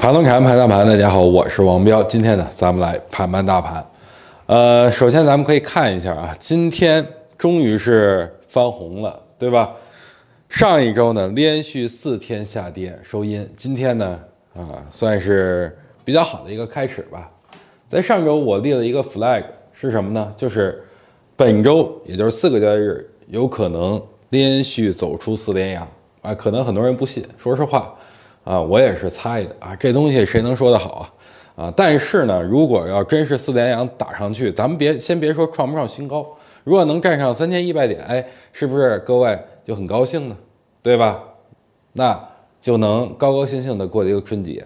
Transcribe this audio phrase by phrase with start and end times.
[0.00, 2.02] 盘龙盘盘大盘，大家好，我是王彪。
[2.04, 3.86] 今天呢，咱们来盘盘大盘。
[4.46, 7.06] 呃，首先咱们可以看一下啊，今天
[7.36, 9.70] 终于是翻红了，对吧？
[10.48, 14.18] 上一周呢，连续四天下跌收阴，今天呢，
[14.56, 17.30] 啊，算是比较好的一个开始吧。
[17.90, 19.44] 在上周我立了一个 flag
[19.74, 20.32] 是什么呢？
[20.34, 20.82] 就是
[21.36, 25.86] 本周，也就是四个交易日，有可能连续走出四连阳
[26.22, 26.34] 啊。
[26.34, 27.94] 可能很多人不信，说实话。
[28.44, 30.90] 啊，我也是猜的啊，这东西谁能说得好
[31.56, 31.64] 啊？
[31.64, 36.26] 啊，但是呢，如果要真是四连阳打上去，咱们别先别说创不上新高，
[36.64, 40.36] 如果能站上三千一百点，哎，是不是各位就很高兴呢？
[40.82, 41.22] 对吧？
[41.92, 42.18] 那
[42.60, 44.64] 就能高高兴兴的过一个春节。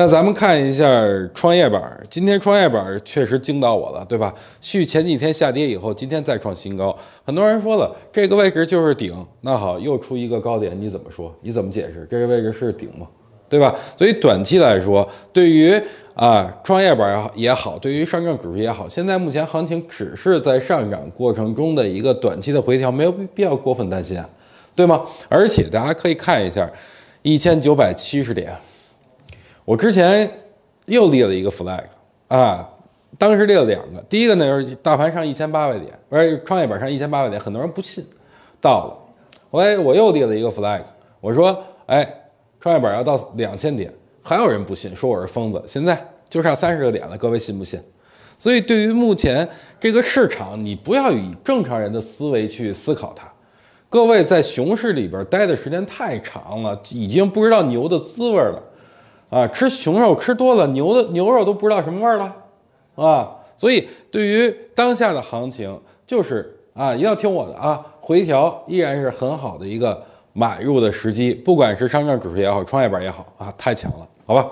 [0.00, 0.86] 那咱们看一下
[1.34, 4.32] 创业板，今天创业板确实惊到我了，对吧？
[4.60, 6.96] 续前几天下跌以后，今天再创新高。
[7.24, 9.12] 很多人说了，这个位置就是顶。
[9.40, 11.34] 那好，又出一个高点，你怎么说？
[11.40, 12.06] 你怎么解释？
[12.08, 13.08] 这个位置是顶吗？
[13.48, 13.74] 对吧？
[13.96, 15.74] 所以短期来说，对于
[16.14, 24.30] 啊创业板也好，对于上证指数也好，现在目前行情只是在上涨过程中的一个短期的回调，没有必要过分担心啊，
[24.76, 25.02] 对吗？
[25.28, 26.70] 而且大家可以看一下，
[27.22, 28.56] 一千九百七十点。
[29.68, 30.26] 我之前
[30.86, 31.82] 又立了一个 flag
[32.28, 32.66] 啊，
[33.18, 38.02] 当时立了两个，第一个呢就是大盘上一千八百点，不是创业板上一千八百点，很多人不信，
[38.62, 38.96] 到了，
[39.50, 40.80] 后来我又立了一个 flag，
[41.20, 42.10] 我说，哎，
[42.58, 47.78] 创业板要到两千点，还有人不信，说我是疯子，现在就差三十个点了，各位信不信？
[48.38, 49.46] 所以对于目前
[49.78, 53.30] 这个市场，你不要以正常人的思维去思考它，
[53.90, 58.62] 各位在熊市里边待的时间太长了，已经不知道牛的滋味了。
[59.30, 62.34] 啊，吃熊肉吃多了，牛的牛肉都不知道什么味儿了，
[62.94, 74.48] 啊，所以对于当下的行情，就是啊，一定要听我的啊，回调依然是很好的一个买入的时机，不管是上证指数也好，创业板也好啊，太强了，好吧？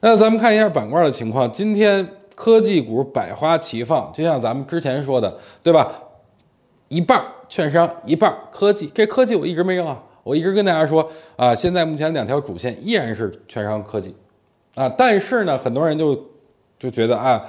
[0.00, 5.92] 那咱们看一下板块的情况，今天科技股百花齐放，就像咱们之前说的，对吧？
[6.88, 10.00] 一半券商，一半科技，这科技我一直没扔啊。
[10.26, 14.12] 我一直跟大家说啊，现在目前两条主线依然是券商科技，
[14.74, 16.20] 啊，但是呢，很多人就
[16.80, 17.40] 就觉得啊，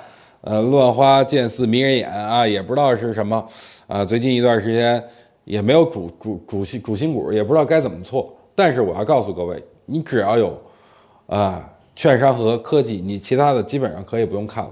[0.42, 3.44] 呃，乱花渐似迷人眼啊，也不知道是什么
[3.88, 5.04] 啊，最近一段时间
[5.44, 8.32] 也没有主主主新主心骨，也不知道该怎么错。
[8.54, 10.56] 但是我要告诉各位，你只要有
[11.26, 14.72] 啊券商和科技，你其他的基本上可以不用看了，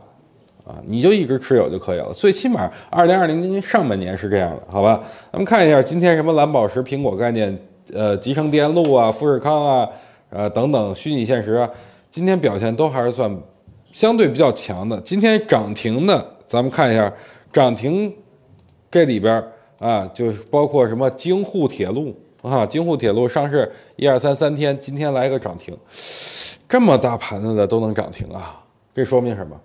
[0.68, 2.14] 啊，你就一直持有就可以了。
[2.14, 5.02] 最起码二零二零年上半年是这样的，好吧？
[5.32, 7.58] 咱们看一下今天什么蓝宝石、苹果概念。
[7.94, 9.90] 呃，集成电路啊，富士康啊，
[10.32, 11.70] 呃等等，虚拟现实啊，
[12.10, 13.32] 今天表现都还是算
[13.92, 15.00] 相对比较强的。
[15.02, 17.14] 今天涨停的，咱们看一下
[17.54, 18.12] 涨停
[18.90, 19.44] 这里边
[19.78, 25.78] 啊，就包括什么京沪铁路啊，京沪铁路上市一二三三天，今天来个涨停，
[26.68, 28.64] 这么大盘子的都能涨停啊，
[28.96, 29.56] 这说明什么？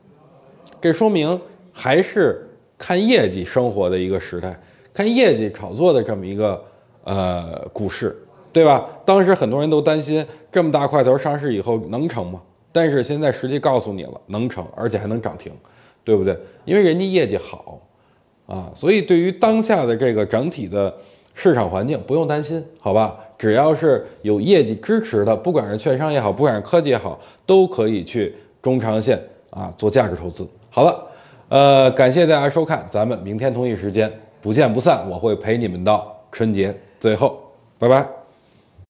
[0.79, 1.41] 这说明
[1.73, 4.61] 还是看业绩生活的一个时代，
[4.93, 6.63] 看业绩炒作的这么一个。
[7.05, 8.17] 呃，股市，
[8.53, 8.87] 对吧？
[9.05, 12.41] 当时很多人都担心这么大块头上市以后能成吗？
[12.73, 15.53] 但是现在实际告诉你了，能成，而且还能涨停，
[16.05, 16.39] 对不对？
[16.65, 17.81] 因为人家业绩好
[18.47, 20.95] 啊，所以对于当下的这个整体的
[21.35, 23.19] 市场环境不用担心，好吧？
[23.39, 29.19] 只要是有业绩支持的，不管是券商也好，不管是科技也好，都可以去中长线
[29.49, 30.47] 啊做价值投资。
[30.69, 31.07] 好了，
[31.49, 34.13] 呃，感谢大家收看，咱们明天同一时间
[34.43, 36.73] 不见不散，我会陪你们到春节。
[37.01, 38.20] 最后，拜拜。